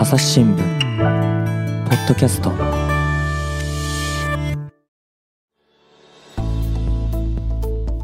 [0.00, 2.50] 朝日新聞ポッドキャスト。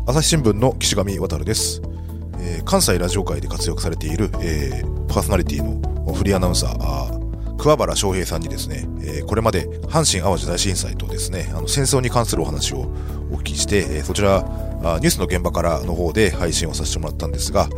[0.07, 1.81] 朝日新聞の岸上渉です、
[2.39, 12.93] えー関西ラジオ界で活躍されている、えーパーソナリティのフリーアナウンサーあー桑原翔平さんにですね、えーこれまで阪神・淡路大震災とですねあの戦争に関するお話を
[13.33, 14.45] お聞きして、えーそちら
[14.95, 17.69] あニュースの現場からの方で配信をさせてもらったんですが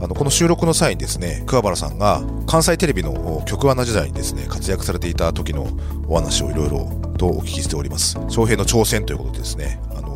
[0.00, 5.66] あのこの収録の際にですね桑原さんが関西テレビの局アナ時代にですね活躍されていた時の
[6.06, 8.16] お話をいろいろとお聞きしております。
[8.28, 10.08] 翔平の挑戦ということでですねあの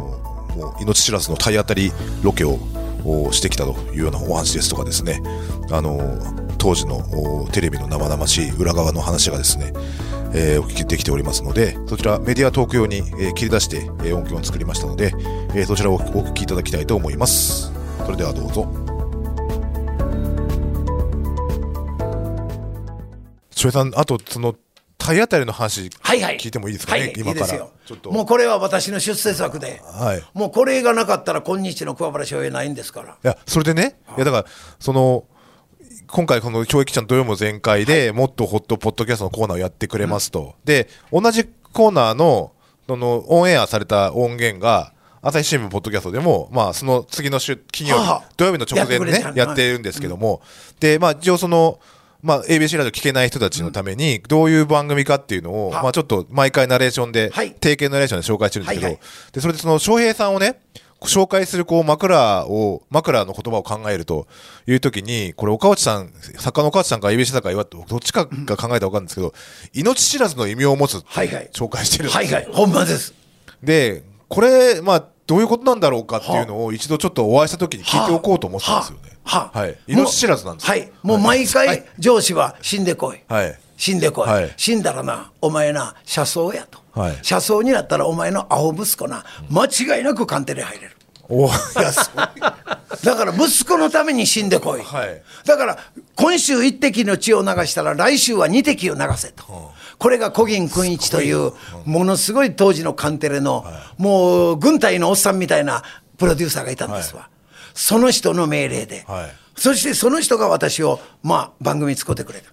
[0.56, 2.58] もう命知らずの体当たりロケを
[3.32, 5.20] してきたというようなお話ですとかですね
[5.70, 5.98] あの
[6.62, 6.98] 当時の
[7.42, 9.72] おテレビの生々しい裏側の話がですね、
[10.32, 15.12] えーお聞きできておりますのでそちらメディアトーク用に、えー切り出して、えー音響を作りましたので、
[15.56, 17.72] えーそちらをお聞きいただきたいと思います。
[18.04, 18.68] それではどうぞ。
[23.50, 24.54] 翔平さんあとその
[24.98, 26.38] 体当たりの話はいはい。
[26.38, 27.30] 聞いてもいいですかね、はい、今から。
[27.32, 27.72] いいですよ。
[27.86, 28.12] ちょっと。
[28.12, 30.22] もうこれは私の出世作で、はい。
[30.32, 33.08] もうこれがなかったら今日の桑原翔平ないんですから。
[33.14, 34.44] いや、それでね、いや、だから、
[34.78, 35.24] その、
[36.12, 40.56] 今回この教育ちゃん土曜も全開で、もっとホットポッドキャストのコーナーをやってくれますと。
[40.62, 42.52] で、同じコーナーの、
[42.86, 50.42] その、オンエアされた音源が、朝日新聞ポッドキャストでも、まあ、その次の週、金曜日はあ、土曜日の直前にねやってるんですけども、
[50.80, 51.80] で、まあ、一応その、
[52.20, 55.82] まあ、ABC ラジオ聞けない人たちのために、どういう番組かっていうのを、はあ。
[55.82, 57.52] まあ、ちょっと毎回ナレーションで、はい。
[57.52, 59.32] 定型ナレーションで紹介してるんですけど、はいはい。
[59.32, 60.60] で、それでその翔平さんをね、
[61.08, 64.26] 紹介するこう枕を、枕の言葉を考えると
[64.66, 69.32] いうときに、これ岡内さん、作家の岡内さんか ABC だか言わどっちかが考えたら分かるんですけど、
[69.72, 72.10] 命知らずの異名を持つはいはい紹介してる。
[72.10, 73.14] はいはい、ほんまです。
[73.62, 79.18] で、これ、まあ、どういうことなんだろうかっていうのを一度ちょっとお会いしたときに聞いておこうと思ってたんですよね。
[79.24, 79.78] はあ、はい。
[79.86, 83.20] 命知らずなんですよはい、もう毎回上司は死んでこい。
[83.28, 83.58] はい。
[83.76, 90.96] 死んでこい、はい死んだらな、お前な、車窓やと、はい車窓になったらお前の青息子な、間違いなく官邸に入れる。
[91.34, 91.50] おい
[91.82, 92.14] や、そう。
[93.04, 95.22] だから息子のために死んでこい、はい。
[95.46, 95.78] だから
[96.14, 101.52] 今週一滴の血を流したら来週は二滴を流せと、これが小銀君一という
[101.86, 103.64] ものすごい当時のカンテレの、
[103.96, 105.82] もう軍隊のおっさんみたいな
[106.18, 107.30] プロデューサーがいたんですわ、
[107.72, 109.30] その人の命令で、はい。
[109.56, 112.50] そしてその人が私を、まあ、番組作ってくれた。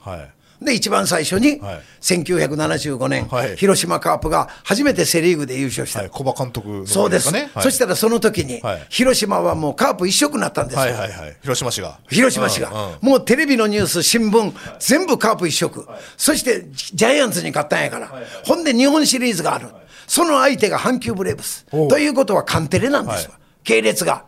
[0.59, 0.66] はい。
[0.66, 1.81] で一番最初に、はい。
[2.02, 3.56] 1975年、はい。
[3.56, 6.09] 広島カープが初めてセ・リーグで優勝した、はい。
[6.09, 7.50] 小葉監督の、そうです、ね。
[7.53, 7.64] はい。
[7.64, 8.86] そしたらその時に、はい。
[8.90, 11.38] 広島はもうカープ一色になったんですよ、はいはいはい。
[11.42, 12.00] 広島市が。
[12.09, 12.97] 広島市が、うんうん。
[13.02, 15.88] もうテレビのニュース、新聞、全部カープ一色、
[16.18, 18.12] そしてジャイアンツに勝ったんやから、
[18.46, 19.68] ほんで日本シリーズがある、
[20.08, 21.66] その相手が阪急ブレーブス。
[21.90, 24.26] ということはカンテレなんですわ、は系列が。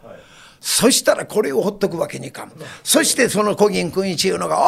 [0.62, 2.52] そしたらこれをほっとくわけにいかん。
[2.84, 4.68] そしてその小銀君一いうのが、お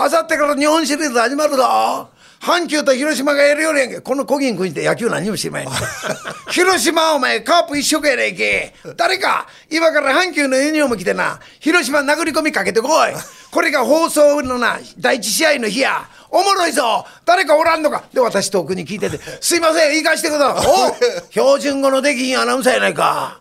[0.00, 2.08] あさってから日本シリーズ始まるぞ
[2.40, 4.00] 阪急と広島がやるよりやんけ。
[4.00, 5.68] この小銀君って野球何にも知りまへん。
[6.50, 8.74] 広島お前カープ一色やねんけ。
[8.96, 13.12] 誰か今から阪急のユニフォーム着てな、広島殴り込みかけてこい。
[13.50, 16.08] これが放送のな、第一試合の日や。
[16.30, 20.66] おもろいぞ誰かおらんのかで、私遠くに聞いてて、すいません、言い返してください。
[21.28, 23.38] お標準語のできひんアナウンサーやないか。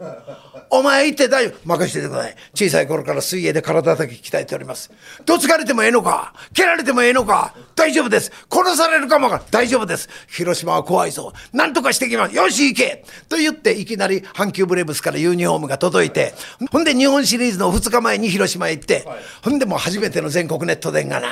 [0.70, 1.68] お前行って大丈夫。
[1.68, 2.36] 任せてください。
[2.54, 4.92] 小さい頃から水泳で体だけ鍛えております。
[5.26, 8.32] どつかれてもええのか蹴られてもええのか大丈夫です。
[8.52, 10.10] 殺されるかもわからん大丈夫です。
[10.28, 11.32] 広島は怖いぞ。
[11.54, 12.36] なんとかしてきます。
[12.36, 16.34] よし行けと言っていきなり阪急ブレーブスからユニフォームが届いて、
[16.72, 19.08] ほんで日本シリーズの2日前に広島へ行って、
[19.42, 21.30] ほんでもう初めての全国ネット電がな。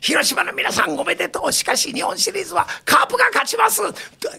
[0.00, 1.52] 広島の皆さんおめでとう。
[1.52, 3.82] しかし日本シリーズはカープが勝ちます。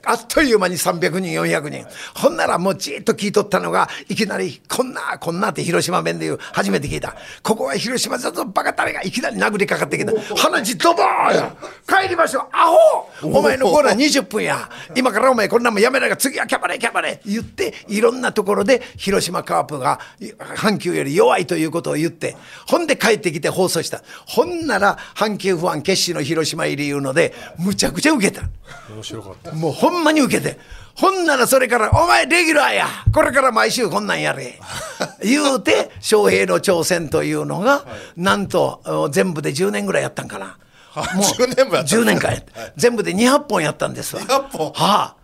[0.05, 1.85] あっという間に300人、400人。
[2.15, 7.15] ほんならもうじっと聞いとったのが、いきなり、こんな、こんなって広島弁で言う、初めて聞いた。
[7.43, 10.11] ここは広島だぞ、バカ誰がいきなり殴りかかってきた。
[10.35, 11.51] 鼻血ドボー。
[11.87, 12.43] 帰りましょう。
[12.51, 12.67] ア
[13.21, 14.67] ホお前のコーナー20分や。
[14.95, 19.99] 今からお前こんなもんやめないか次はキャバレーキャバレー言って、いろんなところで広島カープが
[20.55, 22.35] 阪急より弱いということを言って、
[22.67, 24.01] ほんで帰ってきて放送した。
[24.25, 28.43] ほんなら阪急ファン決死の広島入り言うので、むちゃくちゃ受けた。
[28.89, 29.51] 面白かった。
[29.51, 30.57] もうほんまに受けて。
[30.93, 34.59] ほんならそれから、お前レギュラーやこれから毎週こんなんやれ。
[35.23, 37.85] 言うて、翔平の挑戦というのが、
[38.17, 40.57] なんとお全部で10年ぐらいやったんかな。
[41.15, 44.21] もう10年もやった10年間やった全部で200本やったんですわ。
[44.21, 45.15] 200本はあ。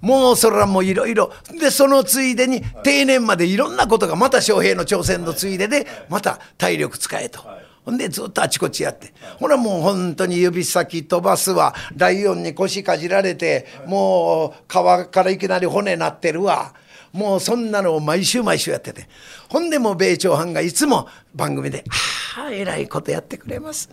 [0.00, 1.32] もうそれはもういろいろ。
[1.58, 7.40] で、そのついでに定年までいろんなことがまた翔平の挑戦のついでで、また体力使えと。
[7.84, 9.12] ほんでずっとあちこちやって。
[9.38, 11.74] ほらもう本当に指先飛ばすわ。
[11.96, 16.74] ライオンに腰かじられて、もう皮からいきなり骨なってるわ。
[17.12, 19.08] もうそんなのを毎週毎週やってて。
[19.48, 21.84] ほんでもう米朝藩がいつも番組で、
[22.36, 23.90] あゃえらいことやってくれます。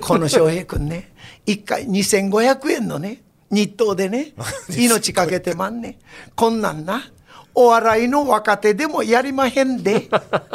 [0.00, 1.12] この翔平君ね、
[1.46, 4.32] 1回2500円のね、日当でね、
[4.78, 5.98] 命かけてまんね。
[6.34, 7.02] こんなんな。
[7.54, 10.08] お笑いの若手でもやりまへんで。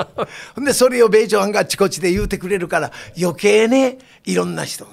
[0.57, 4.91] で、それを米朝藩があちこちで言うてくれるから、余計ね、いろんな人が。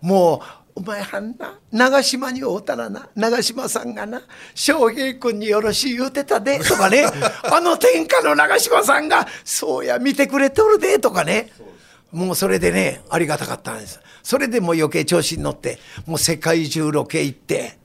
[0.00, 4.22] もう、お前はんな、長島に会うたらな、長島さんがな、
[4.54, 7.04] 翔平君によろしい言うてたで、とかね、
[7.50, 11.52] あの天下の長島さんが、そうや、見てくれとるで、とかね。
[12.12, 14.00] もうそれでね、ありがたかったんです。
[14.22, 17.78] それでもう余計調子に乗って、もう世界中ロケ行って、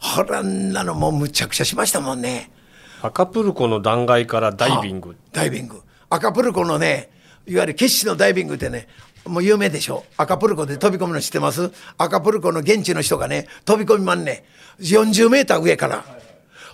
[0.00, 2.50] ほらんなのもうむちゃくちゃしましたもんね。
[3.00, 5.16] アカプルコの断崖からダイビング。
[5.32, 5.82] ダイビング。
[6.10, 7.10] アカプルコのね、
[7.46, 8.88] いわゆる決死のダイビングってね、
[9.24, 10.04] もう有名でしょ。
[10.16, 11.70] アカプルコで飛び込むの知ってます？
[11.96, 14.44] アカプルコの現地の人がね、飛び込みまんね。
[14.80, 16.04] 40メーター上から。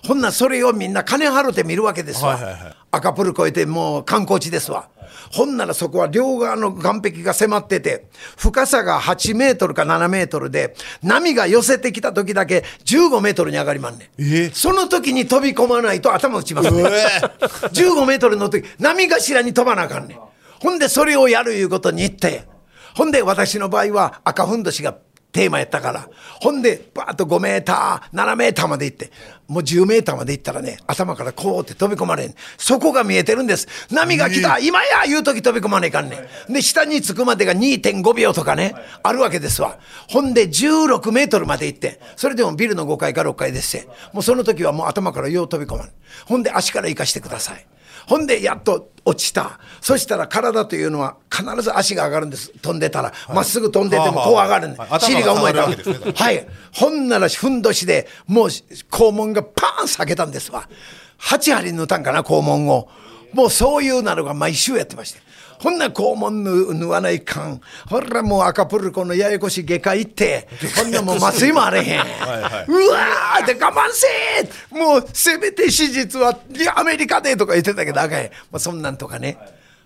[0.07, 2.35] ほんならそれをみんな金払って見るわけですわ。
[2.35, 4.87] はいはいはいアカプルコへてもう観光地ですわ。
[5.31, 8.07] ほんならそこは両側の岸壁が迫ってて、
[8.37, 14.23] 深さが8メートルか7メートルで、波が寄せてきた時だけ15メートルに上がりまんねん。
[14.23, 16.83] えその時に飛び込まないと頭打ちますね。
[17.73, 20.17] 15メートルの時、波頭に飛ばなあかんねん。
[20.61, 22.45] ほんで、それをやるいうことに言って、
[22.95, 24.95] ほんで、私の場合は赤ふんどしが
[25.35, 26.07] テーマやったから、
[26.39, 29.11] ほんで、バーッと5メーター、7メーターまで行って、
[29.49, 32.33] もう10メーターまで行ったらね、頭からこうって飛び込まれん。
[32.57, 33.67] そこが見えてるんです。
[33.91, 36.53] 波が来た、今や言う時飛び込まねえかんねん。
[36.53, 39.77] で、下に着くまでが2.5秒とかね、あるわけですわ。
[40.07, 43.89] ほんで、16メートルまで行って、それでもビルの5階か6階ですせ。
[44.13, 45.91] もうその時はもう頭からよう飛び込まん。
[46.27, 47.65] ほんで、足から生かしてください。
[48.07, 49.59] ほんで、やっと落ちた。
[49.81, 52.51] そしたら体というのは必ず足が上がるんです。
[52.61, 53.13] 飛んでたら。
[53.33, 55.67] ま、っすぐ飛んでてもこう上がるんではいはい尻が重いから。
[56.13, 56.47] はい。
[56.73, 60.67] ほんなら、ふんどしで、もう肛門がパーン裂けたんですわ。
[61.19, 62.89] 8針縫ったんかな、肛門を。
[63.33, 65.24] もうそういうなのが毎週やってまして。
[65.59, 67.61] ほんなら肛門縫縫わないかん。
[67.87, 71.99] ほらもう赤プルコのややこしい外科行って、ほんならもう麻酔もあれへん。
[71.99, 76.37] はいうわーで我慢せーもうせめて手術は
[76.75, 79.37] アメリカでとか言ってたけどあかんまあ、そんなんとかね。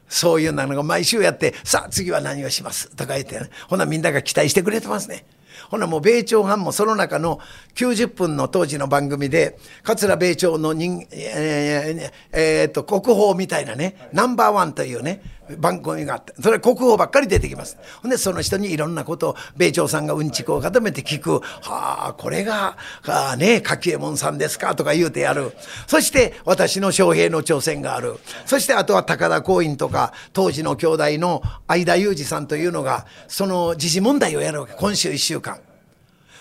[0.09, 3.49] そういうのが毎週やって、さあ次は何をしますとか言ってね。
[3.67, 5.23] ほなみんなが期待してくれてますね。
[5.69, 7.39] ほなもう米朝藩もその中の
[7.75, 15.21] 90分の当時の番組で、桂米朝の人、えーえーと、国宝みたいなね、ナンバーワンというね、
[15.57, 17.77] 番組があって、それは国宝ばっかり出てきます。
[18.01, 25.53] ほんで、その人にいろんなことを、米朝さんがうんちくを固めて聞く、はあ、これが、あね、柿右衛門さんですかとか言うてやる。
[25.87, 28.17] そして、私の将兵の挑戦がある。
[28.45, 34.73] そして、あとは高田光院とか、当時の兄弟の相田裕二さんというのが、その時事問題をやるわけ。
[34.73, 35.59] 今週1週間。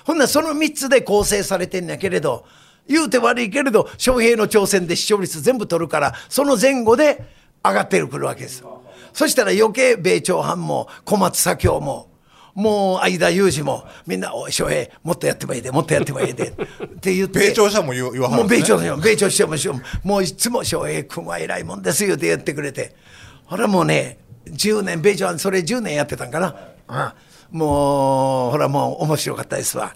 [0.04, 2.46] ほんならその3つで構成されてんやけれど、
[2.88, 7.22] 言うて悪いけれど、翔平の挑戦で視聴率全部取るから、その前後で
[7.62, 8.64] 上がってくるわけです。
[9.12, 12.08] そしたら余計米朝藩も小松左京も、
[12.54, 17.38] もう相田裕二も、みんな、おい、翔平、もっとやってもいいで、もっとやってもいいで、って言って。
[17.38, 22.96] 米朝社も言わはもうるんですね米朝も、米朝してももういつも翔平君は偉いもんですよって言ってくれて。
[23.44, 26.56] ほらもうね、10年、米朝はそれ10年やってたんかな。
[26.88, 27.14] あ
[27.52, 29.94] もう、ほらもう面白かったですわ。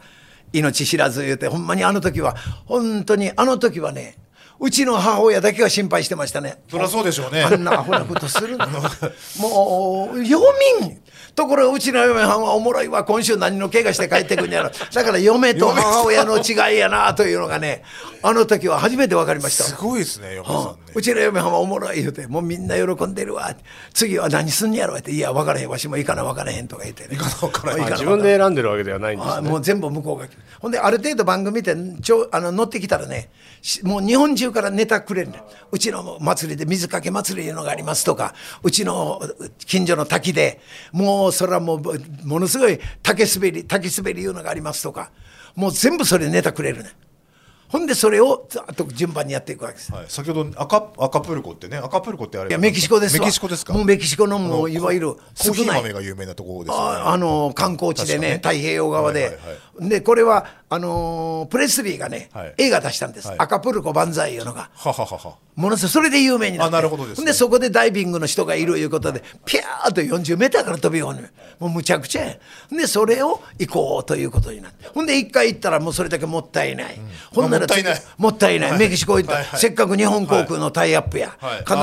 [0.52, 2.36] 命知らず言うて、ほんまにあの時は、
[2.66, 4.16] 本当にあの時はね、
[4.62, 6.62] うちの母親だけは心配してましたね。
[6.70, 8.68] そりゃそうでしょうねあんなアホなことするの。
[9.40, 10.40] もう、読
[10.80, 11.00] 民
[11.34, 14.70] ところがうちの嫁はんはおもろいわ、今週何の怪我して帰ってくんやろ。
[14.92, 17.82] だから嫁と母親の違いやなというのがね、
[18.22, 19.64] あの時は初めて分かりました。
[19.64, 23.54] すごいですね嫁さんねうちの嫁はんはおもろい言うて、もうみんな喜んでるわ。
[23.94, 27.16] 次は何すんやろって、いや、分からへん、わしも行かな分からへんとか言ってね。
[27.16, 29.34] 行かな分からへん行かな自分で選んでるわけではないんですね。
[29.36, 30.26] あもう全部向こうが
[30.60, 33.30] ほんである程度番組ってちょあの乗ってきたらね
[33.60, 35.32] しもう日本中からネタくれる
[35.70, 39.20] うちの祭りで水かけ祭りいうのがありますとかうちの
[39.58, 40.60] 近所の滝で
[40.92, 41.82] もうそれはもう
[42.24, 45.12] ものすごい竹滑り竹滑りいうのがありますとか
[45.54, 46.88] もう全部それネタくれるね。
[46.88, 46.92] ん
[47.68, 49.90] ほんでそれをざっと順番にやっていくわけです。
[49.92, 53.20] はい、先ほど赤赤プルコってね赤プルコってあれいやメキシコですわ。
[53.20, 53.72] メキシコですか？
[53.72, 56.82] もうメキシコのもうあいわゆるコーヒー少ない豆が有名なところですよね。
[56.82, 59.30] ああの観光地でね確か太平洋側で、はい
[59.82, 59.88] はい。
[59.88, 62.54] でこれはあのープレスリーがね、はい。
[62.56, 63.36] 映画出したんです、はい。
[63.38, 65.36] 赤プルコ万歳いうのがはははは。
[65.54, 66.80] ものすごいそれで有名になって。
[66.80, 67.16] るほどですね。
[67.16, 72.36] ほんでそこでダイビングの人がいるいうことでピャーっと40メーターから飛び込むもうむちゃくちゃや。
[72.70, 74.88] でそれを行こうということになって。
[74.88, 76.98] ほんで一回行ったらもうそれだけもったいない、
[77.34, 78.02] ほんならあもったいない。
[78.16, 78.78] もったいない、はい。
[78.78, 79.32] メキシコ行った。
[79.32, 79.60] ら、はいはい。
[79.60, 81.58] せっかく日本航空のタイアップや、はい。
[81.58, 81.76] 必ず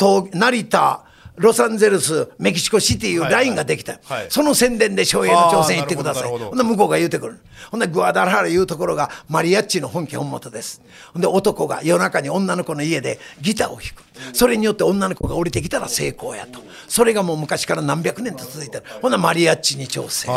[0.00, 1.04] 東成田
[1.36, 6.30] ロサンゼルス、メキシコシティいうラインができた、はいはいその宣伝で翔平の挑戦行ってください。
[6.30, 7.38] ほんで向こうが言うてくる。
[7.70, 10.82] ほんでグアダラハラいうところがマリアッチの本家本元です。
[11.12, 14.06] ほんで男が夜中に女の子の家でギターを弾く。
[14.32, 16.60] それによって女の子が降りてきたら成功やと。
[16.88, 18.84] それがもう昔から何百年と続いてる。
[19.02, 20.34] ほんなマリアッチに挑戦。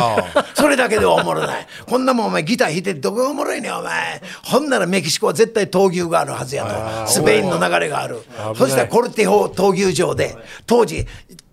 [0.56, 1.68] それだけではおもろない。
[1.88, 4.22] こんなもんお前ギター弾いてどこがおもろいねんお前。
[4.44, 7.12] ほんならメキシコは絶対闘牛があるはずやと。
[7.12, 8.22] スペインの流れがある。
[8.56, 10.89] そしたらコルティホ闘牛場で当時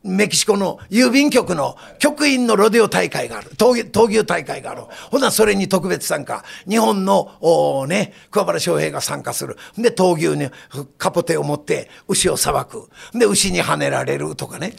[0.02, 3.50] メキシコの郵便局の局員のロデオ大会がある。
[3.50, 4.83] 闘牛大会がある。
[5.11, 6.45] ほな、それに特別参加。
[6.69, 9.57] 日本の、おね、桑原翔平が参加する。
[9.76, 10.50] で、闘牛に
[10.97, 12.88] カポテを持って牛をさばく。
[13.12, 14.75] で、牛に跳ねられるとかね。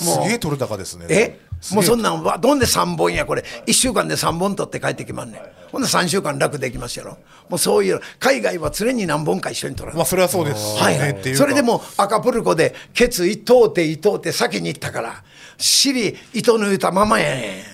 [0.00, 1.06] すげえ取れ高ですね。
[1.08, 1.40] え？
[1.72, 3.44] もうそんなんはどんで3本やこれ。
[3.66, 5.42] 1週間で3本取って帰ってきまんねん。
[5.70, 7.18] ほんで3週間楽できますやろ。
[7.48, 10.76] もうそういう海外は常に何本か一緒に取らまあそれはそうです。
[10.82, 11.34] はいはい。
[11.36, 15.22] それでも赤プルコでケツ伊藤って伊藤って先に行ったから
[15.56, 17.64] 尻糸抜いたままやね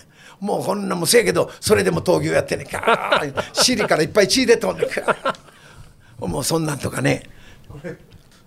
[0.43, 0.45] ん。
[0.45, 2.69] もうこんなもんせやけどそれでも闘牛やってんねん。
[2.69, 3.23] か
[3.55, 4.91] 尻からいっぱい血出とんねん。
[4.91, 5.35] か
[6.21, 7.23] もうそんなんとかね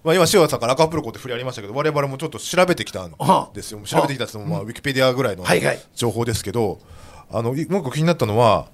[0.03, 3.81] まあ今塩田さんから赤プロコって振りありましたけど我々もちょっと調べてきたんはあですよ。
[3.85, 5.43] 調べてきたってまあウィキペディアぐらいの
[5.95, 6.79] 情報ですけど、
[7.31, 8.67] あのいもう一個気になったのは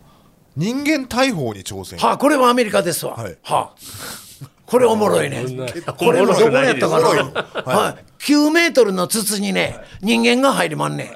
[0.56, 2.00] 人間大砲に挑戦。
[2.00, 3.16] はあこれはアメリカですわ。
[3.16, 3.76] はいはあ
[4.66, 5.46] これおもろいね。
[5.98, 7.08] これもどこやったかな。
[7.08, 8.06] はい。
[8.20, 11.08] 9メートルの筒にね、人間が入りまんねん。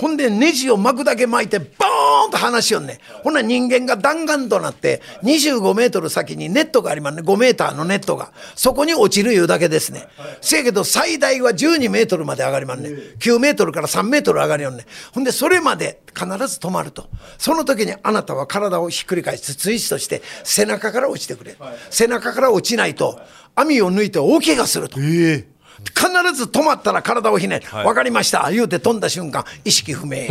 [0.00, 3.00] ほんでネジを巻くだけ巻いてボーンと離しよんね。
[3.22, 7.22] ほんな人間が弾丸となって25メートル先にネットがありまんね。
[7.22, 8.32] 5メーターのネットが。
[8.54, 10.08] そこに落ちるいうだけですね。
[10.40, 12.88] せやけど最大は12メートルまで上がりまんね。
[13.18, 14.86] 9メートルから3メートル上がりよんね。
[15.12, 17.10] ほんでそれまで必ず止まると。
[17.36, 21.56] その時にあなたは体をひっくり返しツイストして背中から落ちてくれ。
[21.90, 23.20] 背中から落ちないと
[23.54, 24.98] 網を抜いて大怪我すると。
[24.98, 28.50] ええ必ず止まったら体をひねる、分かりました。
[28.50, 30.28] 言うて飛んだ瞬間意識不明、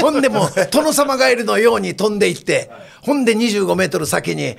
[0.00, 2.70] ほんでもう殿様ガエルのように飛んでいって
[3.02, 4.56] ほんで25メートル先に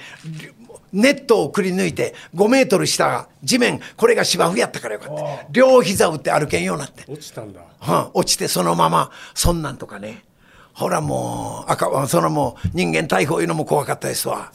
[0.92, 5.24] ネットをくり抜いて5メートル下地面これが芝生やったからよかった。
[5.50, 7.62] 両膝打って歩けんようになって、落ちたんだ。
[7.62, 10.24] はあ落ちてそのままそんなんとかね
[10.74, 14.52] ほらもう赤そのもう人間逮捕いうのも怖かったですわ。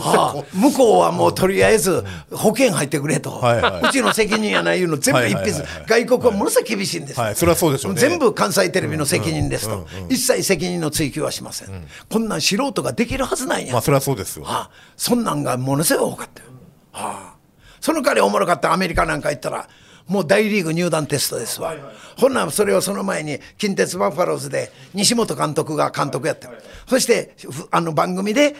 [0.00, 3.88] はあ、向こうはもうとりあえず保険入ってくれと、はいはい。
[3.88, 5.52] うちの責任やないいうの全部一筆、
[5.86, 8.00] 外国はものすごい厳しいんです、はいそれはそうでしょうね。
[8.00, 13.66] 全部関西テレビの責任ですと、一切責任の追及はしません、こんなん素人ができるはずないん。
[13.66, 14.44] や、まあそれはそうですよ。
[14.44, 16.48] はあ、そんなんがものすごい多かったよ、
[16.92, 17.36] はあ、
[17.80, 18.72] その代わりおもろかった。
[18.72, 19.68] アメリカなんか行ったら
[20.08, 21.74] もう大リーグ入団テストですわ、
[22.16, 26.48] ほんならそれをその前に近鉄バファローズで西本監督が監督やった
[26.86, 28.56] そしてふあの番組で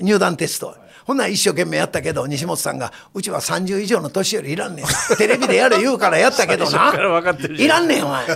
[0.00, 0.76] 入団テスト。
[1.06, 4.84] ほんなら一生懸命やったけど西本さんが「うちは30以上の年寄りいらんねん。
[5.16, 6.92] テレビでやれ言うからやったけどな。
[7.56, 8.26] いらんねんお前。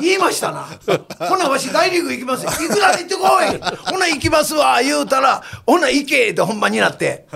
[0.00, 0.66] 言いましたな。
[1.18, 2.50] ほなわし大リーグ行きますよ。
[2.50, 3.92] 行くなら行ってこい。
[3.92, 7.26] ほな行きますわ言うたらほな行けってほんまになって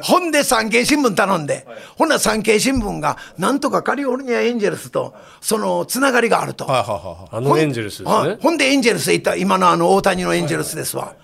[0.00, 1.66] ほんで産経新聞頼んで、
[1.98, 6.64] ほな産経新聞がなんとかカリフォルニアエンジェルスとそのつながりがあると。
[6.64, 8.10] はいはいはいあのエンジェルスですね。
[8.10, 8.38] はい。
[8.40, 11.14] ほんでエンジェルス行った今のあの大谷のエンジェルスですわ。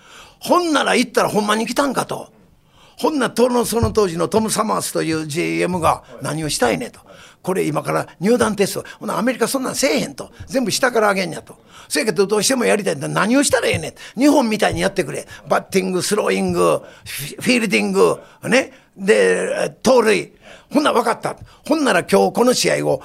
[0.40, 2.30] ほんなら行ったらほんまに来たんかと
[2.98, 7.00] ほんなとのその当時のトム・サマースという GM が何をしたいねと。
[7.42, 8.84] これ今から入団テスト。
[8.98, 10.32] ほなアメリカそんなんせえへんと。
[10.46, 11.56] 全部下からあげんやと。
[11.88, 13.08] せやけどどうしてもやりたいんだ。
[13.08, 14.20] 何をしたらええねん。
[14.20, 15.26] 日本みたいにやってくれ。
[15.48, 16.82] バッティングスローイング
[17.40, 18.72] フィールディングね。
[18.96, 20.32] で盗塁。
[20.72, 21.36] ほんな分かった。
[21.66, 23.02] ほんなら今日この試合を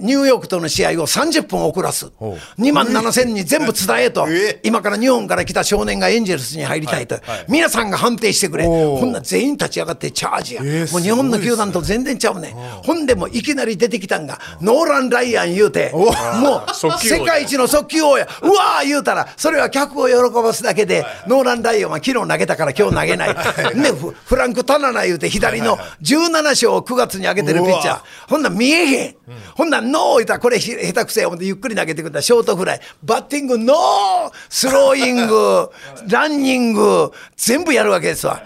[0.00, 2.10] ニューヨークとの試合を30分遅らす。
[2.16, 4.60] ほ2万7千に全部伝えとえ。
[4.62, 7.18] 今から日本から来た少年がエンジェルスに入りたいと。
[7.48, 8.66] 皆さんが判定してくれ。
[8.66, 10.62] ほんなら全員立ち上がってチャージや。
[10.64, 12.54] えーもう日本の球団と全然ちゃうねん。
[12.54, 18.26] ほんでもういきなり出てきたんが、ノーラン・ライアン言うて、もう世界一の速球王や。
[18.42, 23.28] うわー言うたら、それは客を喜ばすだけで、ノーラン・ライアンは昨日投げたから今日投げない。
[23.76, 28.00] ね、フフランク・タナナ言うて左の17勝を9月に上げてるピッチャー。
[28.28, 29.16] ほんなら見えへん。
[29.54, 32.80] ほんならノー言うたらこれひ下手くせえ思ってゆっくり投げてくれたらショートフライ。
[33.02, 35.70] バッティングノースローイング、
[36.08, 38.42] ランニング、全部やるわけですわ。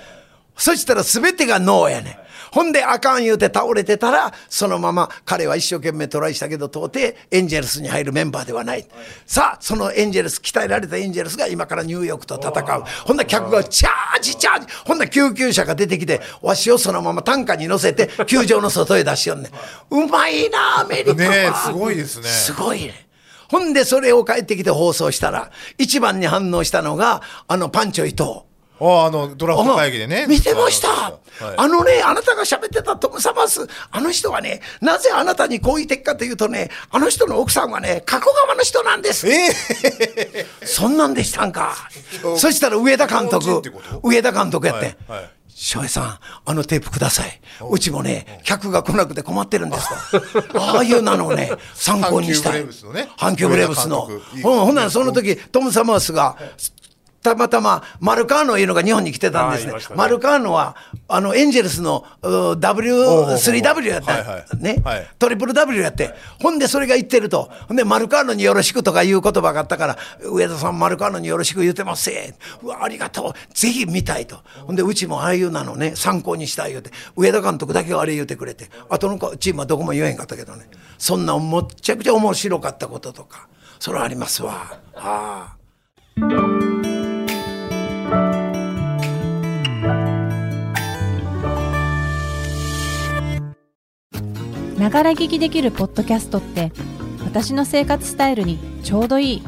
[0.56, 2.27] そしたら全てがノーやねん。
[2.52, 8.86] ほんであかん言うて倒れてたら、そのまま彼は一生懸命トライしたけど、到底エンジェルスに入るメンバーではない。
[9.26, 12.84] さあ、そのエンジェルス、鍛えられたエンジェルスが今からニューヨークと戦う。
[13.04, 19.52] ほんなら客がチャージチャージほんなら救急車が出てきて、わしをそのまま担架に乗せて、球場の外へ出しよんねん。
[19.90, 21.14] うまいな、アメリカは。
[21.14, 23.08] ねえすごいですねすごいね。
[23.48, 28.47] ほんでそれを帰ってきて放送したら、一番に反応したのが、あのパンチョ伊藤。
[28.80, 30.26] ああのドラフト会議でね。
[30.28, 31.54] 見てました、はい。
[31.56, 39.28] あのね、あなたが喋ってたトム・サマース、あの人はね、なぜあなたにこう言ってっかというとね、あの人の奥さんはね、加古川の人なんです。
[39.28, 41.74] えそんなんでしたんか。
[42.36, 43.62] そしたら上田監督
[44.02, 45.30] 上田監督やって、はいはい。
[45.60, 47.40] 翔平さん、あのテープください。
[47.68, 47.76] う。
[47.80, 49.88] ちもね、客が来なくて困ってるんです
[50.52, 50.62] と。
[50.62, 52.64] ああいうなのをね、参考にしたい。
[52.64, 54.08] 阪急ブレーブスの
[54.40, 56.36] ほんならその時、トム・サマースが、
[57.30, 59.72] たまたまマルカーノいうのが日本に来てたんですね。
[59.72, 60.76] ねマルカーノは、
[61.08, 64.62] あの、エンジェルスのう W3W やった、はいはい。
[64.62, 65.06] ね、はい。
[65.18, 72.34] トリプル W やって、ほんでそれが言ってると、ほんで、マルカーノによろしくとかいう言葉があったから、上田さん、マルカーノによろしく言ってますせ。
[72.62, 80.68] うわ、ありがとう、ぜひ見たいと、ほんで、うちもああいうなのね、参考にしたい言うて、上田監督だけがあれ言うてくれて、あとのチームはどこも言えへんかったけどね、
[80.98, 84.78] そんなむっちゃくちゃ面白かったこととか、それはありますわ。
[84.96, 85.56] あ
[86.20, 86.77] あ
[94.88, 96.72] ながら聞きできるポッドキャストって
[97.22, 99.42] 私の生活スタイルにちょうどいい。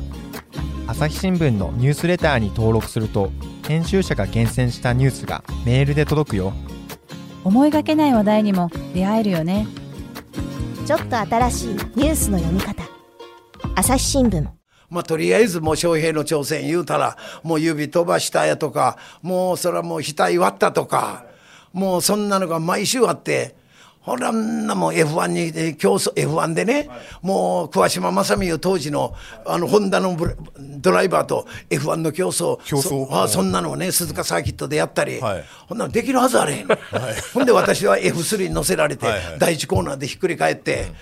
[0.87, 3.33] 朝日新聞のニュースレターに登録すると
[3.67, 6.53] 編集者が厳選したニュースがメールで届くよ。
[7.43, 9.67] 思いがけない話題にも出会えるよね。
[10.87, 12.83] ちょっと新しいニュースの読み方。
[13.77, 14.47] 朝日新聞。
[14.91, 21.25] まあ、とりあえずもう翔平の挑戦言うたら、もう指飛ばしたやとか、もうそれはもう額割ったとか、
[21.73, 23.59] もうそんなのが毎週あって、
[24.01, 26.89] ほらんなもう F1 にえ競争 F1 でね、
[27.21, 29.15] もう桑島正美いう当時の
[29.47, 30.37] あのホンダのブレ
[30.79, 32.59] ドライバーと F1 の競争。
[32.65, 33.01] 競争。
[33.01, 35.45] はいそあそんなのをね鈴鹿サーキットでやったり、はい。
[35.69, 36.69] ほんなのできるはずあれへん、
[37.35, 39.39] ほんで私は F3 に乗せられて、はいはい。
[39.39, 40.93] 第一コーナーでひっくり返って、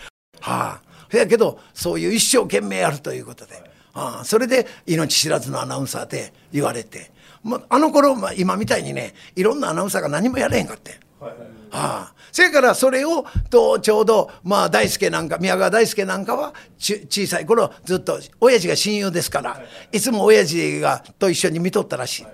[0.40, 0.80] は
[1.12, 3.54] あ、やけどそういう一生懸命やるということで、
[3.92, 7.10] はあ、それで命知らずのアナウンサーで言われて、
[7.42, 10.98] まあ、あの頃、まあ、今みたいにねいろんなアナウンサーが何もやれへんかって。
[11.20, 11.32] は
[11.70, 19.60] あ、それからそれをとちょうど、まあ、大輔なんか宮川大輔なんかはち小さい頃ずっと親父が親友ですから
[19.92, 22.26] いつも親父がと一緒に見とったらしい。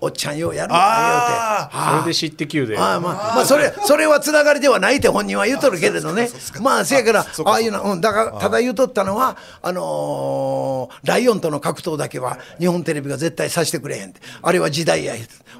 [0.00, 2.14] おっちゃんようやるわあ言うて。
[2.14, 2.78] それで知ってきゅうで。
[2.78, 6.28] ああまあ、まあ、それ、それはつながりではないって本人は言うとるけれどね。
[6.60, 14.20] まあ、せやから、ああいうの、うん、だから、ただ言うとったのは、あのーライオンとの格闘だけは、日本テレビが絶対させてくれへんって。
[14.40, 15.14] あれは時代や。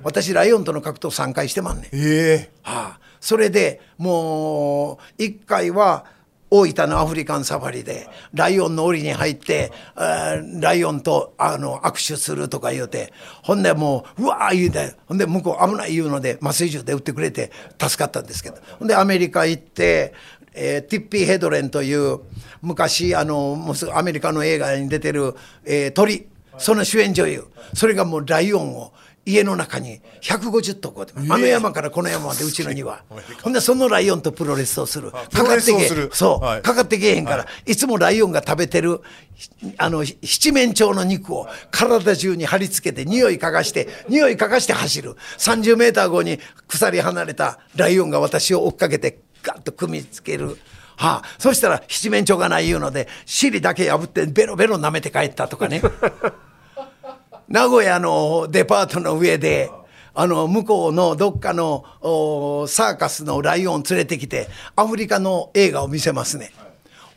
[0.04, 1.86] 私、ライオンとの格闘3回してまんねん。
[1.92, 6.04] ええはあ、それでもう一回は
[6.50, 20.14] 大分のアフリカンサファリでライオンの檻に入ってライオンとあの握手するとか言うてほんでもううわー言うてほんで向こう危ない言うので麻酔銃で撃ってくれて助かったんですけどほんでアメリカ行って。
[20.60, 22.18] えーティッピー・ヘドレンという
[22.62, 26.26] 昔あのもうすぐアメリカの映画に出てる、えー鳥
[26.56, 28.92] その主演女優それがもうライオンを
[29.28, 33.04] 家の中に150頭こうやってあの山からこの山までうちの庭。
[33.42, 35.12] ほんでそのライオンとプロレスをする。
[35.30, 36.10] プロレスをする。
[36.14, 36.62] そう、はい。
[36.62, 39.02] かかってけえへんから、い、つもライオンが食べてる
[39.34, 45.16] ひあのひ七面鳥の肉を体中に貼り付けて匂い嗅がして匂い嗅がして走る。
[45.36, 50.56] 30メーター後に鎖離れたライオンが私を追っかけてガッと組みつける。
[50.96, 55.80] はあ、そしたら七面鳥がない言うので尻だけ破ってベロベロ舐めて帰ったとかね
[57.48, 59.70] 名古屋のデパートの上で
[60.12, 61.84] あの向こうのどっかの
[62.68, 66.52] サーカスのライオン連れてきてアフリカの映画を見せますね。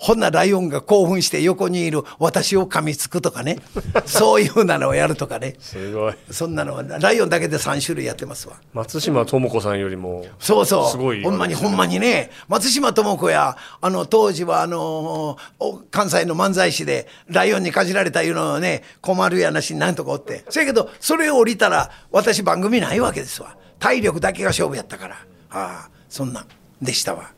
[0.01, 3.59] ほんなライオンが興奮して横にいる私を噛みつくとかね
[4.07, 6.15] そういうなのをやるとかねすごい。
[6.31, 8.55] そんなのはライオンだけで3種類やってますわ。
[8.73, 10.25] 松島智子さんよりも。
[10.39, 10.89] そうそう。
[10.89, 20.43] すごいほんまにほんまにね、松島智子や、あの、当時はあのお関西の漫才師で、ライオンにかじられたいうのをね、困るやなしになんとかおって。
[20.49, 23.55] そやけど、それを降りたら、私番組ないわけですわ。
[23.77, 25.15] 体力だけが勝負やったから。
[25.51, 26.45] ああ、そんなん
[26.81, 27.29] でしたわ。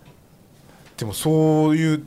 [0.96, 2.04] でもそういう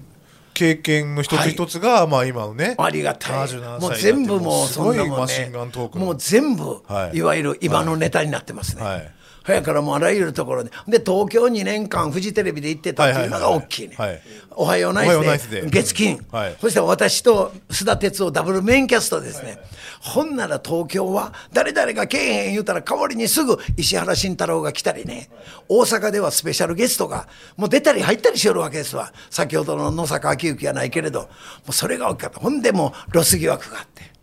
[0.56, 3.48] 経験の一つ一つが、まあ今のねありがたい。
[3.48, 5.52] 77もう歳全部もうすごいそんなもんね。
[5.94, 7.18] もう全部、はい。
[7.18, 8.82] いわゆる今のネタになってますね。
[8.82, 9.15] はい
[9.46, 10.70] そやからもうあらゆるところで。
[10.88, 13.94] で、東京2年間フジテレビで行ってたっていうのが大きいね。
[13.96, 14.08] はい。
[14.08, 15.66] はいはいおはようナイスで。
[15.66, 16.56] 月金、はい。
[16.58, 19.58] そして私と須田哲夫ダブルメインキャストですね、
[20.00, 25.28] ほんなら東京は誰々がけえへん言うたら代わりにすぐ石原慎太郎が来たりね。
[25.68, 29.12] 大阪ではスペシャルゲストがもう出たり入ったりしよるわけですわ。
[29.28, 31.20] 先ほどの野坂昭之やないけれど。
[31.20, 31.28] も
[31.68, 32.40] うそれが大きかった。
[32.40, 34.15] ほんでもうロス疑惑があって。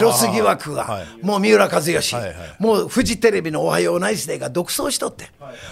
[0.00, 1.06] ロス疑惑が、はい。
[1.22, 2.34] もう三浦和義、はいはい。
[2.58, 5.30] もうフジテレビの「おはようナイスデー」が独走しとって、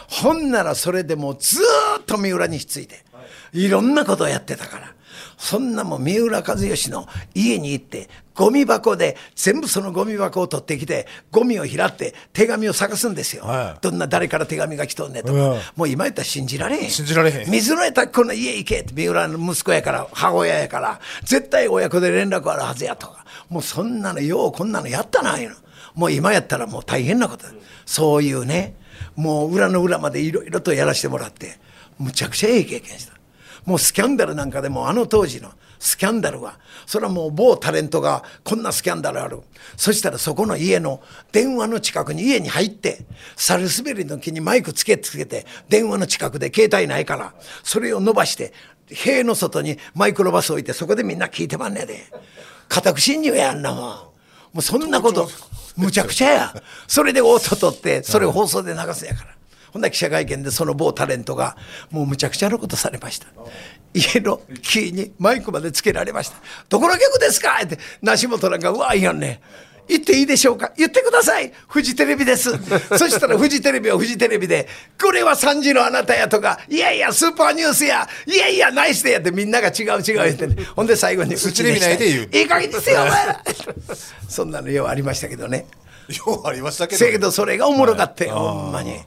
[0.08, 3.04] ほんならそれでもうずーっと三浦にひっついて、
[3.52, 4.92] いろんなことをやってたから
[5.42, 13.78] そんなもん三浦和義の家に行ってゴミ箱で全部そのゴミ箱を取ってきてゴミを拾って手紙を探すんですよ、はい。
[13.80, 15.60] どんな誰から手紙が来とんねんとか、うん。
[15.74, 16.90] もう今言ったら信じられへん。
[16.90, 17.50] 信じられへん。
[17.50, 23.26] 水の江瀧子の家行けって三浦の息子やから母親やから絶対親子で連絡あるはずやとか。
[23.48, 25.56] もうそんなのようこんなのやったないうの。
[25.96, 27.42] もう今やったらもう大変なこと。
[27.48, 27.52] だ
[27.84, 28.76] そういうね
[29.16, 31.58] もう裏の裏までいろいろとやらせてもらって
[31.98, 33.11] むちゃくちゃええ経験した
[33.64, 39.40] もうスキャンダルなんかでもあの当時のスキャンダルはそれはもう某タレントがこんなスキャンダルある。
[39.76, 43.04] そしたらそこの家の電話の近くに家に入って
[43.36, 48.52] 猿滑りの木にマイクつけつけて電話の近くで携帯ないからそれを伸ばして
[48.88, 52.04] 塀の外にマイクロバス置いてそこでみんな聞いてまんねんで。
[52.68, 53.80] 家宅侵入やんなもん。
[53.80, 54.12] も
[54.58, 55.28] うそんなこと
[55.76, 56.62] むちゃくちゃや。
[56.86, 59.34] それで音取ってそれを放送で流すんやから
[59.72, 61.56] ほんなら記者会見でその某タレントが
[61.90, 63.26] もうむちゃくちゃなことされました。
[63.94, 66.36] 家のキーにマイクまでつけられました
[66.70, 69.40] 「どこの曲ですか?」って梨本なんか「うわいやんね。
[69.88, 70.72] 言っていいでしょうか。
[70.76, 71.52] 言ってください。
[71.68, 72.50] フジテレビです。
[72.96, 74.68] そしたらフジテレビはフジテレビで
[75.00, 80.46] 「これは3時のあなたや」とか「いやいやスーパーニュースや」「いやいやナイスでや」ってみんなが違う違う言って。
[80.46, 82.28] ねほんで最後に「フジテレビ内で言う。
[82.32, 83.42] いい加減にせよお前ら」
[84.28, 85.66] そんなのようありましたけどね。
[86.26, 89.00] ようありましたけどせやけどそれがおもろかったよ、ほんまに。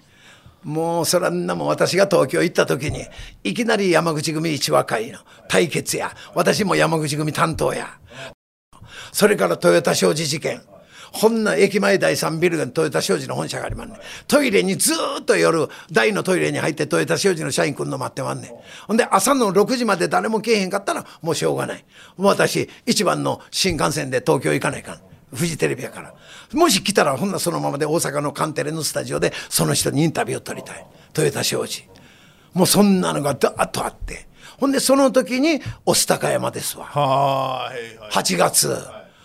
[0.65, 3.05] もうそらんなも私が東京行った時に
[3.43, 6.11] いきなり山口組一和会の対決や。
[6.33, 7.99] 私も山口組担当や。
[9.11, 10.63] それから豊田商事事件。
[11.11, 13.97] ほんな駅前第3ビルに豊田商事の本社がありまんね
[14.27, 18.51] トイレにずっと夜大のトイレに入って豊田商事の社員来んの待ってまんねん。
[18.87, 21.85] ほんで朝の6時まで誰も来えへんかったらもうしょうがない。
[22.17, 24.99] もう私一番の新幹線で東京行かないかん。
[25.33, 26.13] フジテレビやから。
[26.53, 30.85] もし来たらほんなそのままで大阪のカンテレのスタジオでその人にインタビューを取りたい。
[31.17, 31.87] 豊田商事。
[32.53, 34.27] もうそんなのがダーッとあって。
[34.57, 36.85] ほんでその時に御巣鷹山ですわ。
[36.85, 38.09] はーいはい。
[38.11, 38.77] 8月。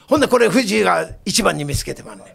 [0.09, 2.27] ほんでこれ藤井が一番に見つけてまんねん。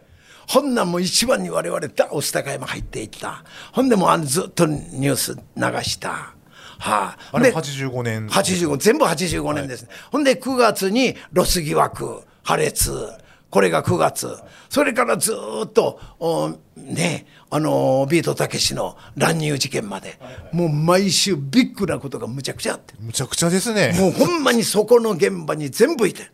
[0.48, 3.44] ほんなんもう一番に我々だ御巣鷹山入っていった。
[3.74, 6.36] ほんでもうあのずっとニュース流した。
[6.78, 8.28] はあ、であれも85年。
[8.28, 13.10] 85全部85年ですね、ほんで9月にロス疑惑破裂
[13.56, 14.38] これが9月。
[14.68, 20.20] それからずーっとおねあのビートたけしの乱入事件まで、
[20.52, 22.96] もう毎週ビッグなことがむちゃくちゃあって。
[23.00, 23.96] むちゃくちゃですね。
[23.98, 26.30] もうほんまにそこの現場に全部いて。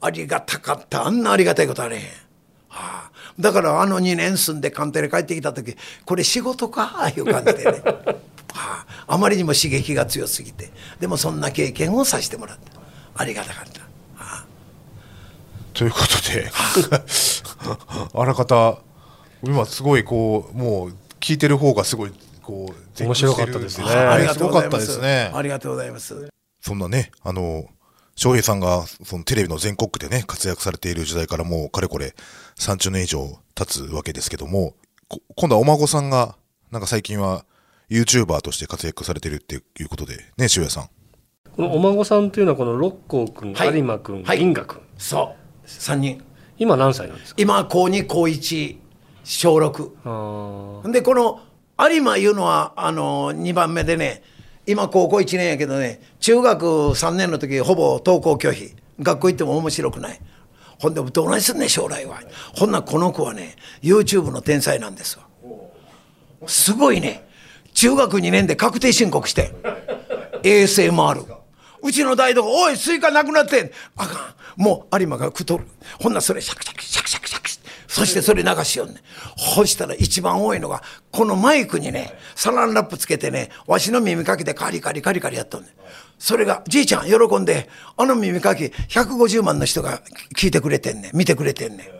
[0.00, 1.04] ありがたかった。
[1.04, 2.02] あんなありがたいことあれへん、
[2.68, 7.08] はあ、だからあの2年住んで官邸で帰ってきた時これ仕事か？
[7.08, 7.82] いう感じでね、
[8.54, 10.70] はあ、あまりにも刺激が強すぎて。
[11.00, 12.80] でもそんな経験をさせてもらった。
[13.20, 13.91] ありがたかった、はあ、
[15.74, 16.50] ということで
[18.14, 18.78] あらかた
[19.42, 23.86] 今すごいこうもう聞いてる方がすごいこう面白かったですね。
[23.86, 25.00] ありがとうございます。
[25.02, 26.28] ありがとうございます。
[26.60, 27.64] そんなねあの
[28.14, 32.14] 翔平さんがそのテレビの全国区でね活躍されている時代からもうかれこれ
[32.58, 34.74] 30年以上経つわけですけども
[35.08, 36.36] こ今度はお孫さんが
[36.70, 37.44] なんか最近は
[37.90, 40.90] YouTuber として活躍されてるっていうことでね塩谷さん。
[41.56, 43.76] このお孫さんというのはこの六甲君、はい。
[43.76, 44.38] 有馬君、はい。
[44.38, 46.22] 銀河君そう3人。
[46.58, 47.42] 今何歳なんですか？
[47.42, 48.76] 今高2高1
[49.24, 50.90] 小6あー。
[50.90, 51.40] でこの
[51.90, 54.22] 有馬いうのはあの2番目でね
[54.66, 58.74] 今高校1年やけどね中学3年の時ほぼ登校拒否。
[59.00, 60.20] 学校行っても面白くない。
[60.78, 62.20] ほんでどうないすんねん将来は。
[62.54, 65.24] ほんならこの子はね YouTube の天才なんですわ。
[66.46, 67.26] すごいね。
[67.72, 69.52] 中学2年で確定申告して。
[70.42, 71.24] ASMR
[71.84, 73.70] うちの台所おいスイカなくなってん。
[73.96, 75.66] あかんもう有馬が太る。
[76.00, 77.42] ほんなそれシャクシャクシャクシャクシャク。
[77.92, 79.02] そしてそれ流しよんね
[79.36, 85.68] ほしたら一番多いのがこのマイクにねサランラップつけてねわしの耳かきでカリカリカリカリやっとんね
[86.18, 90.00] それがじいちゃん喜んであの耳かき150万の人が
[90.34, 91.90] 聞いてくれてんね見てくれてんね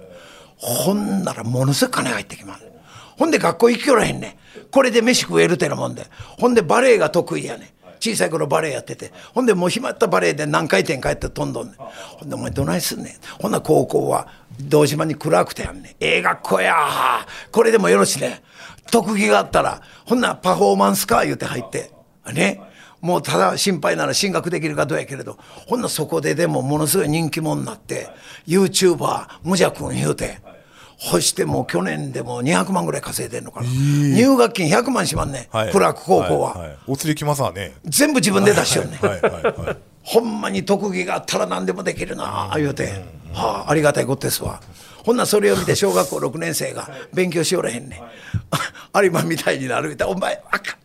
[0.56, 2.72] ほんならものすごい金入ってきまんね
[3.18, 4.38] ほんで学校行きよらへんね
[4.70, 6.06] これで飯食えるってなもんで。
[6.38, 9.12] ほんでバレエが得意やね小さい頃バレエやってて。
[9.32, 11.74] ほんでもう暇ったバレエで何回転帰って飛んどんね
[12.18, 13.14] ほんでお前どないすんねん。
[13.40, 14.26] ほんな高校は
[14.60, 15.92] 堂島に暗くてやんねん。
[16.00, 16.74] ええ学校や
[17.52, 18.42] これでもよろしね。
[18.90, 21.92] 特技があったらほんなパフォーマンスか言うて入って
[22.32, 22.60] ね。
[23.00, 25.38] もうただ心配なら進学できるかどうやけれど。
[25.68, 28.08] ほんなそこででもものすごい人気者になって
[28.46, 30.38] YouTuber 無邪君言うて
[30.98, 36.70] ほしてもう去年でも200万ぐらい稼いでんのかな、入学金100万しまんねん、クラーク高校は、い。
[36.70, 36.74] い。
[36.86, 37.74] お釣りきますわね。
[37.84, 38.98] 全部自分で出しよんね。
[39.02, 39.20] ん、はい。
[39.20, 39.42] はい。
[39.42, 39.76] はい。
[40.02, 44.60] ほんまに特技があったら何でもできるなあ言うて、はあ、ありがたいことですわ。
[45.04, 48.00] ほんならそれを見て小学校6年生が勉強しよらへんねん。
[49.02, 50.76] 有馬みたいになるみたいお前あかん。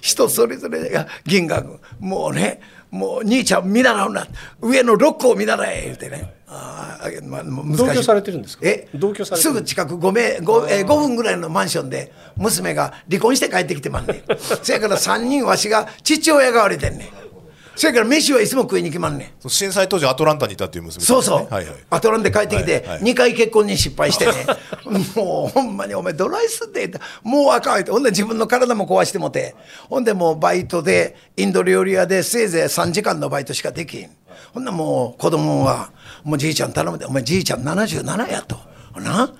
[0.00, 4.26] 人それぞれが銀河君もうねもう兄ちゃん見習うな。
[4.60, 7.76] 上のロックを見習え言うてねああ難しい。
[7.76, 8.66] 同居されてるんですか？
[8.66, 8.88] え？
[8.94, 9.54] 同居されてる。
[9.54, 14.22] すぐ近く 5, 名 5, えー5分ぐらいのマンションで娘が離婚して帰ってきてまんねん。
[14.62, 17.08] そやから3人わしが父親代わりでんねん。
[17.76, 19.48] そやから飯はいつも食いに来まんねん。
[19.48, 21.74] 震災当時アトランタにいたっていう娘さんそうそう、はいはい。
[21.88, 24.32] アトランで帰ってきて、はいはい2回結婚に失敗してね、
[25.16, 27.00] もうほんまにお前、ドライスって言った。
[27.22, 29.54] もうあかんって、ほんで自分の体も壊してもて、
[29.88, 34.10] ほんでもうバイトで、インド料理屋でせいぜい3時間のバイトしかできん。
[34.52, 35.90] ほんでもう子供は、
[36.24, 38.58] もうじいちゃん頼むで、お前じいちゃん77やと。
[38.96, 39.30] な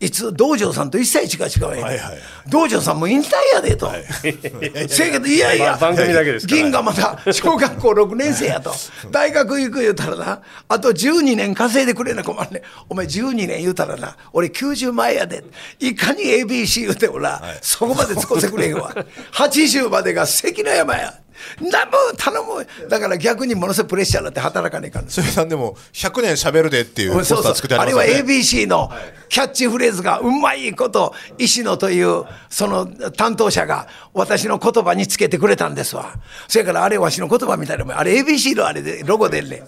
[0.00, 2.18] いつ道場さんと一切違う違うはいはい。
[2.48, 3.90] 道場さんも引退やでと、
[4.88, 6.62] せやけどいやいや、まあ番組だけですから。
[6.62, 8.74] 銀がまだ小学校6年生やと。
[9.10, 12.62] 大学行く言うたらなあと12年稼いでくれな困るねん。
[12.88, 15.44] お前12年言うたらな俺90前やで。
[15.78, 18.94] いかに ABC 言うてもな、そこまで使ってくれへんわ。
[19.34, 21.14] 80までが関の山や
[21.60, 22.88] なもう頼む。
[22.88, 28.32] だから逆にものすごいプレッシャーになって働かねえかんそれさんでも100年喋るでっていうポスター作ってああれはりますよね。
[28.34, 28.90] ABC の
[29.28, 36.14] キャッチフレーズがうまいこと石野というその担当者が私の言葉につけてくれたんですわ。
[36.48, 37.96] そやからあれわしの言葉みたいなもん。
[37.96, 39.62] あれ ABC のあれでロゴでんねん。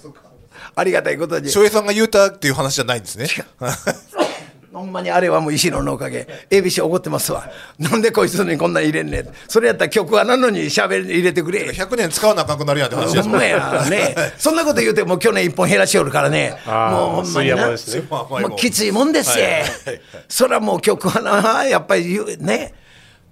[0.74, 1.50] ありがたいことに。
[1.50, 3.26] 翔平さんが言うたっていう話じゃないんですね。
[4.72, 6.26] ほんまにあれはもう石野のおかげ。
[6.48, 7.50] ABC 怒ってますわ。
[7.78, 9.28] なんでこいつにこんなん入れんねん。
[9.46, 11.68] それやったら曲はなのに喋り入れてくれ。
[11.70, 14.14] 100年使わなあかんくなるやんって話ですもんほんまやね。
[14.38, 16.56] そんなこと言うてもう去年一本減らしおるからね。
[16.66, 17.68] もうほんまにな。
[17.68, 17.76] ね。
[18.10, 19.64] もうきついもんですよ、はい
[20.28, 22.74] そらもう曲はなやっぱり言うね。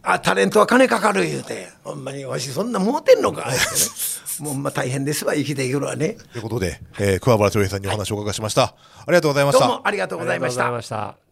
[0.02, 1.68] あタレントは金かかる言うて。
[1.84, 3.50] ほんまにわしそんなもうてんのか
[4.40, 6.16] もうほんま大変ですわ生きていくのはね。
[6.32, 8.62] ということで、えー、桑原翔平さんにお話をお伺いしました。
[8.62, 8.74] あ
[9.08, 9.66] りがとうございました。
[9.66, 11.29] どうもありがとうございました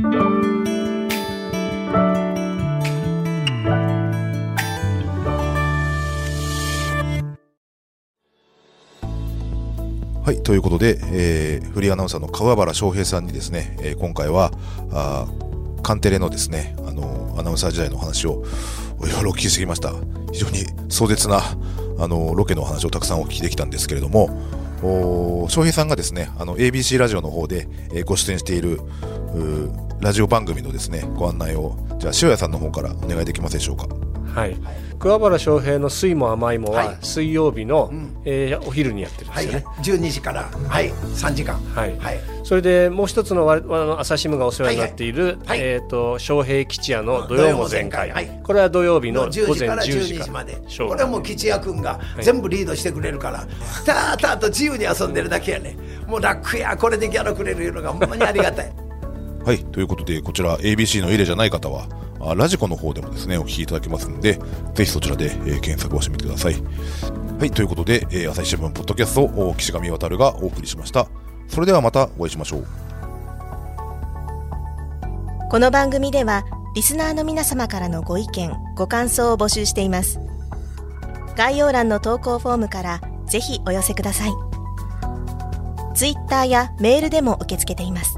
[0.00, 0.04] は
[10.32, 14.52] い、ということで、えーフリーアナウンサーの川原翔平さんにですね、えー今回は、
[14.92, 15.26] あ
[15.82, 18.44] カンテレのですね、あのアナウンサー時代の話を
[19.02, 19.92] いろいろ聞きしてきました。
[20.30, 21.42] 非常に壮絶な、
[21.98, 24.30] あのロケのお話をたくさんお聞きできたんですけれども、
[24.80, 28.80] 翔平さんがですね、あの ABC ラジオの方で、えーご出演している
[30.00, 33.86] ラジオ番組のですね、ご案内を、じゃあ塩谷さんの方からお願いできますでしょうか？
[34.38, 34.56] はい。
[34.98, 36.96] 桑原翔平の水も甘いもははい。
[37.02, 37.90] 水曜日の、
[38.24, 39.64] えーお昼にやってるんではいすよね。
[39.82, 40.44] 12時から。
[40.68, 40.90] はい。
[40.90, 41.60] 3時間。
[41.74, 41.96] はい。
[41.98, 42.20] はい。
[42.42, 43.60] それでもう一つのわ
[44.00, 45.48] 朝日新聞がお世話になっている、はいはい。
[45.48, 45.60] はい。
[45.60, 48.40] えっ、と翔平吉也の土曜も全開、はい。
[48.42, 49.82] これは土曜日の午10前時から。
[49.84, 50.58] 10 12時まで。
[50.78, 53.46] これはもう吉也君が全部リードしてくれるから、
[53.84, 55.76] たーたーと自由に遊んでるだけやね。
[56.06, 58.87] もう楽やこれでギャラくれるいうのがほんまにありがたい
[59.44, 61.86] はい、ということで、こちら ABC の入れじゃない方は、
[62.20, 64.38] あラジコの方でもですね、お聞きいただけますので、
[64.74, 66.56] ぜひそちらで、えー検索をしてみてください。
[67.38, 71.06] はい、ということで、えー朝日新聞ポッドキャストを岸上渉がお送りしました。
[71.48, 72.88] それではまたお会いしましょう。
[75.50, 80.20] この番組ではリスナーの皆様からのご意見ご感想を募集しています
[81.36, 84.32] 概要欄の投稿フォームからぜひお寄せください
[85.94, 88.17] ツイッターやメールでも受け付けています